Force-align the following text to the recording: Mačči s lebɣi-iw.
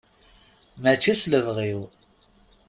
Mačči 0.81 1.13
s 1.19 1.21
lebɣi-iw. 1.31 1.81